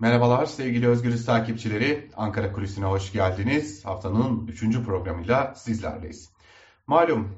[0.00, 2.10] Merhabalar sevgili Özgürüz takipçileri.
[2.16, 3.84] Ankara Kulisi'ne hoş geldiniz.
[3.84, 4.82] Haftanın 3.
[4.82, 6.30] programıyla sizlerleyiz.
[6.86, 7.28] Malum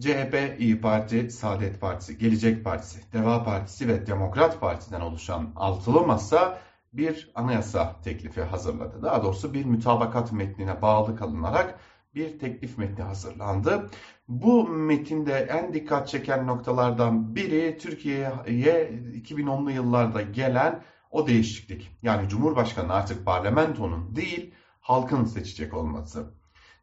[0.00, 6.58] CHP, İyi Parti, Saadet Partisi, Gelecek Partisi, Deva Partisi ve Demokrat Parti'den oluşan altılı masa
[6.92, 9.02] bir anayasa teklifi hazırladı.
[9.02, 11.78] Daha doğrusu bir mütabakat metnine bağlı kalınarak
[12.14, 13.90] bir teklif metni hazırlandı.
[14.28, 21.98] Bu metinde en dikkat çeken noktalardan biri Türkiye'ye 2010'lu yıllarda gelen o değişiklik.
[22.02, 26.30] Yani Cumhurbaşkanı artık parlamentonun değil halkın seçecek olması.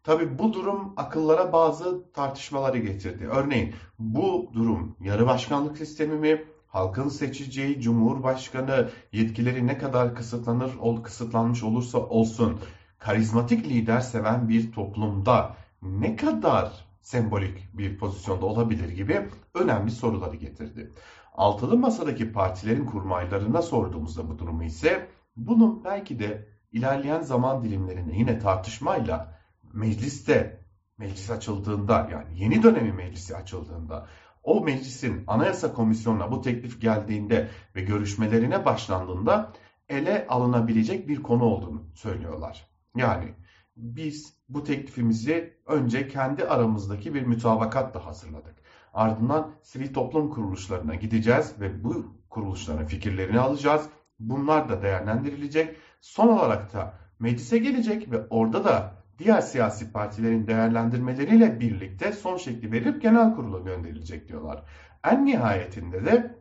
[0.04, 3.28] Tabi bu durum akıllara bazı tartışmaları getirdi.
[3.28, 11.04] Örneğin bu durum yarı başkanlık sistemi mi, halkın seçeceği cumhurbaşkanı yetkileri ne kadar kısıtlanır, ol,
[11.04, 12.60] kısıtlanmış olursa olsun
[13.00, 20.92] karizmatik lider seven bir toplumda ne kadar sembolik bir pozisyonda olabilir gibi önemli soruları getirdi.
[21.34, 28.40] Altılı masadaki partilerin kurmaylarına sorduğumuzda bu durumu ise bunun belki de ilerleyen zaman dilimlerinde yine
[28.40, 29.40] tartışmayla
[29.74, 30.66] mecliste
[30.98, 34.08] meclis açıldığında yani yeni dönemi meclisi açıldığında
[34.44, 39.54] o meclisin anayasa komisyonuna bu teklif geldiğinde ve görüşmelerine başlandığında
[39.90, 42.68] ele alınabilecek bir konu olduğunu söylüyorlar.
[42.96, 43.34] Yani
[43.76, 48.56] biz bu teklifimizi önce kendi aramızdaki bir mütabakatla hazırladık.
[48.94, 53.90] Ardından sivil toplum kuruluşlarına gideceğiz ve bu kuruluşların fikirlerini alacağız.
[54.20, 55.78] Bunlar da değerlendirilecek.
[56.02, 62.72] Son olarak da meclise gelecek ve orada da diğer siyasi partilerin değerlendirmeleriyle birlikte son şekli
[62.72, 64.64] verilip genel kurula gönderilecek diyorlar.
[65.04, 66.36] En nihayetinde de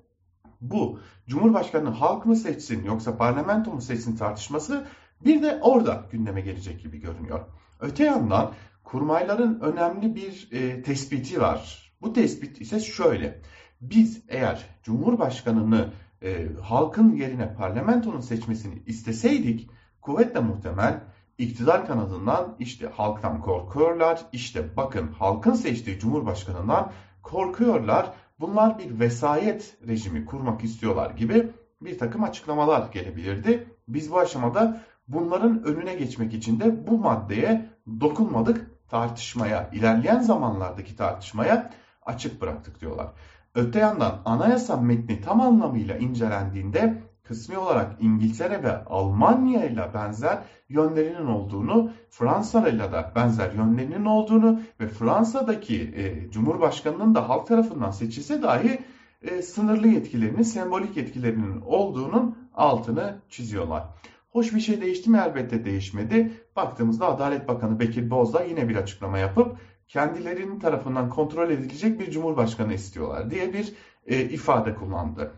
[0.61, 4.87] bu Cumhurbaşkanı halk mı seçsin yoksa parlamento mu seçsin tartışması
[5.25, 7.41] bir de orada gündeme gelecek gibi görünüyor.
[7.81, 8.53] Öte yandan
[8.85, 11.93] kurmayların önemli bir e, tespiti var.
[12.03, 13.41] Bu tespit ise şöyle.
[13.81, 21.01] Biz eğer Cumhurbaşkanını e, halkın yerine parlamentonun seçmesini isteseydik kuvvetle muhtemel
[21.39, 24.21] iktidar kanadından işte halktan korkuyorlar.
[24.33, 26.93] İşte bakın halkın seçtiği Cumhurbaşkanından
[27.23, 28.13] korkuyorlar.
[28.41, 33.69] Bunlar bir vesayet rejimi kurmak istiyorlar gibi bir takım açıklamalar gelebilirdi.
[33.89, 37.69] Biz bu aşamada bunların önüne geçmek için de bu maddeye
[38.01, 41.71] dokunmadık tartışmaya, ilerleyen zamanlardaki tartışmaya
[42.07, 43.07] açık bıraktık diyorlar.
[43.55, 50.39] Öte yandan anayasa metni tam anlamıyla incelendiğinde kısmi olarak İngiltere ve Almanya ile benzer
[50.69, 57.91] yönlerinin olduğunu, Fransa ile de benzer yönlerinin olduğunu ve Fransa'daki e, Cumhurbaşkanı'nın da halk tarafından
[57.91, 58.79] seçilse dahi
[59.23, 63.85] e, sınırlı yetkilerinin, sembolik yetkilerinin olduğunun altını çiziyorlar.
[64.35, 65.19] Hoş bir şey değişti mi?
[65.27, 66.31] Elbette değişmedi.
[66.57, 69.57] Baktığımızda Adalet Bakanı Bekir Bozdağ yine bir açıklama yapıp
[69.89, 73.73] kendilerinin tarafından kontrol edilecek bir cumhurbaşkanı istiyorlar diye bir
[74.07, 75.33] e, ifade kullandı.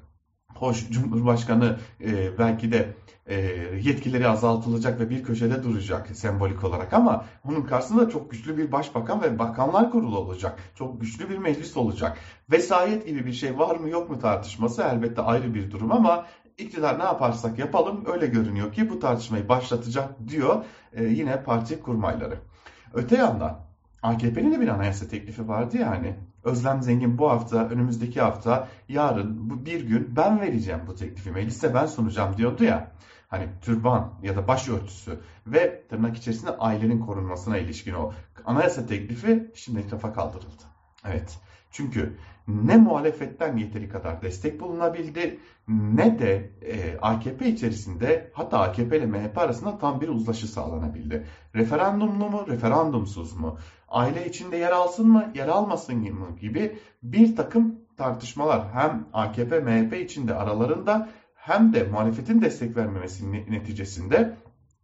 [0.55, 2.95] Hoş Cumhurbaşkanı e, belki de
[3.27, 3.37] e,
[3.83, 9.23] yetkileri azaltılacak ve bir köşede duracak sembolik olarak ama onun karşısında çok güçlü bir başbakan
[9.23, 10.59] ve bakanlar kurulu olacak.
[10.75, 12.19] Çok güçlü bir meclis olacak.
[12.51, 16.27] Vesayet gibi bir şey var mı yok mu tartışması elbette ayrı bir durum ama
[16.59, 22.39] iktidar ne yaparsak yapalım öyle görünüyor ki bu tartışmayı başlatacak diyor e, yine parti kurmayları.
[22.95, 23.67] Öte yandan
[24.03, 26.17] AKP'nin de bir anayasa teklifi vardı ya hani.
[26.45, 31.31] Özlem Zengin bu hafta, önümüzdeki hafta, yarın bu bir gün ben vereceğim bu teklifi.
[31.31, 32.93] Meclise ben sunacağım diyordu ya.
[33.29, 38.13] Hani türban ya da başörtüsü ve tırnak içerisinde ailenin korunmasına ilişkin o
[38.45, 40.63] anayasa teklifi şimdi rafa kaldırıldı.
[41.05, 41.39] Evet.
[41.71, 42.17] Çünkü
[42.49, 49.39] ne muhalefetten yeteri kadar destek bulunabildi ne de e, AKP içerisinde hatta AKP ile MHP
[49.39, 51.27] arasında tam bir uzlaşı sağlanabildi.
[51.55, 53.59] Referandumlu mu, referandumsuz mu?
[53.89, 59.93] Aile içinde yer alsın mı, yer almasın mı gibi bir takım tartışmalar hem AKP MHP
[59.93, 64.37] içinde aralarında hem de muhalefetin destek vermemesinin neticesinde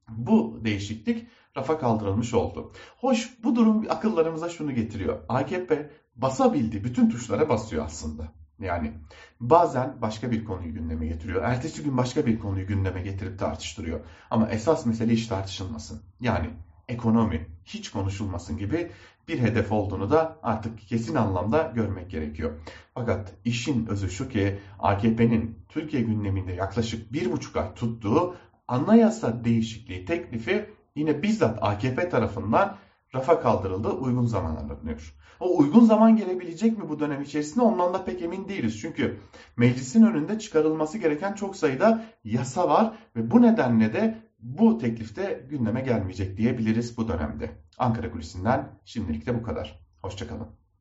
[0.09, 1.27] bu değişiklik
[1.57, 2.73] rafa kaldırılmış oldu.
[2.99, 5.19] Hoş bu durum akıllarımıza şunu getiriyor.
[5.29, 8.33] AKP basabildiği bütün tuşlara basıyor aslında.
[8.59, 8.93] Yani
[9.41, 11.43] bazen başka bir konuyu gündeme getiriyor.
[11.43, 14.01] Ertesi gün başka bir konuyu gündeme getirip tartıştırıyor.
[14.31, 16.03] Ama esas mesele hiç tartışılmasın.
[16.21, 16.51] Yani
[16.89, 18.91] ekonomi hiç konuşulmasın gibi
[19.29, 22.53] bir hedef olduğunu da artık kesin anlamda görmek gerekiyor.
[22.95, 28.37] Fakat işin özü şu ki AKP'nin Türkiye gündeminde yaklaşık bir buçuk ay tuttuğu
[28.69, 32.77] anayasa değişikliği teklifi yine bizzat AKP tarafından
[33.15, 35.15] rafa kaldırıldı, uygun zaman aranıyor.
[35.41, 38.81] O uygun zaman gelebilecek mi bu dönem içerisinde ondan da pek emin değiliz.
[38.81, 39.21] Çünkü
[39.57, 45.81] meclisin önünde çıkarılması gereken çok sayıda yasa var ve bu nedenle de bu teklifte gündeme
[45.81, 47.51] gelmeyecek diyebiliriz bu dönemde.
[47.79, 49.81] Ankara Kulisi'nden şimdilik de bu kadar.
[50.03, 50.62] Hoşçakalın.